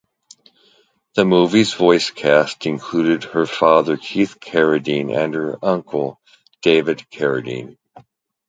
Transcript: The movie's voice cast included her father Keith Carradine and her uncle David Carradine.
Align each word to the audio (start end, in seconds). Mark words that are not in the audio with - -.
The 1.13 1.25
movie's 1.25 1.73
voice 1.75 2.09
cast 2.09 2.65
included 2.65 3.23
her 3.23 3.45
father 3.45 3.97
Keith 3.97 4.39
Carradine 4.39 5.15
and 5.15 5.35
her 5.35 5.63
uncle 5.63 6.19
David 6.63 7.05
Carradine. 7.11 7.77